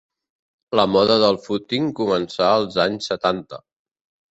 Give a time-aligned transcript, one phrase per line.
[0.79, 3.67] La moda del fúting començà als anys setanta.